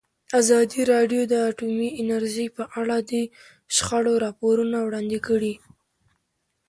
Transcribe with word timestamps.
ازادي 0.39 0.81
راډیو 0.93 1.21
د 1.27 1.33
اټومي 1.49 1.89
انرژي 2.01 2.47
په 2.57 2.63
اړه 2.79 2.97
د 3.11 3.13
شخړو 3.75 4.13
راپورونه 4.25 4.77
وړاندې 4.83 5.19
کړي. 5.27 5.53